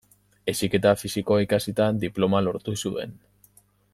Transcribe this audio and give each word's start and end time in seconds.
Heziketa 0.53 0.93
Fisikoa 1.01 1.37
ikasita, 1.43 1.87
diploma 2.05 2.43
lortu 2.47 2.77
zuen. 2.85 3.17